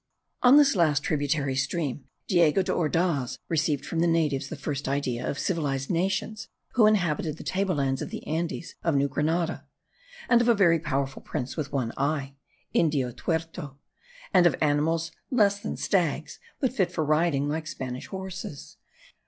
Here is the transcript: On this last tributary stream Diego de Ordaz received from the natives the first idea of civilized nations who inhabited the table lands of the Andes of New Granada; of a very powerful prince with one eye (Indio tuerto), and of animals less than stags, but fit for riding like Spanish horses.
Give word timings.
On 0.41 0.57
this 0.57 0.75
last 0.75 1.03
tributary 1.03 1.55
stream 1.55 2.05
Diego 2.27 2.63
de 2.63 2.73
Ordaz 2.73 3.37
received 3.49 3.85
from 3.85 3.99
the 3.99 4.07
natives 4.07 4.49
the 4.49 4.55
first 4.55 4.87
idea 4.87 5.23
of 5.29 5.37
civilized 5.37 5.91
nations 5.91 6.47
who 6.71 6.87
inhabited 6.87 7.37
the 7.37 7.43
table 7.43 7.75
lands 7.75 8.01
of 8.01 8.09
the 8.09 8.25
Andes 8.25 8.73
of 8.83 8.95
New 8.95 9.07
Granada; 9.07 9.63
of 10.27 10.47
a 10.47 10.55
very 10.55 10.79
powerful 10.79 11.21
prince 11.21 11.55
with 11.55 11.71
one 11.71 11.93
eye 11.97 12.33
(Indio 12.73 13.11
tuerto), 13.11 13.77
and 14.33 14.47
of 14.47 14.55
animals 14.59 15.11
less 15.29 15.59
than 15.59 15.77
stags, 15.77 16.39
but 16.59 16.73
fit 16.73 16.91
for 16.91 17.05
riding 17.05 17.47
like 17.47 17.67
Spanish 17.67 18.07
horses. 18.07 18.77